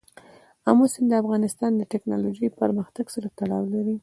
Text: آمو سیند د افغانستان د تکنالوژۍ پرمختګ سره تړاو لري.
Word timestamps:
آمو 0.69 0.85
سیند 0.93 1.09
د 1.11 1.13
افغانستان 1.23 1.71
د 1.75 1.81
تکنالوژۍ 1.93 2.47
پرمختګ 2.61 3.05
سره 3.15 3.27
تړاو 3.39 3.63
لري. 3.73 3.95